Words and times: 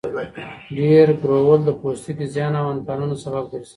ډېر 0.77 1.07
ګرول 1.21 1.59
د 1.65 1.69
پوستکي 1.79 2.25
زیان 2.33 2.53
او 2.61 2.65
انتاناتو 2.75 3.15
سبب 3.25 3.43
ګرځي. 3.51 3.69